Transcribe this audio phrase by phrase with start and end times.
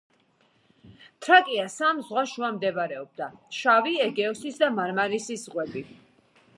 [1.25, 5.87] თრაკეა სამ ზღვას შუა მდებარეობდა: შავი, ეგეოსის და მარმარისის ზღვები.